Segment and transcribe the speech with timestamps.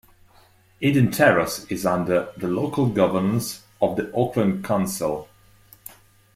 [0.79, 5.29] Eden Terrace is under the local governance of the Auckland Council.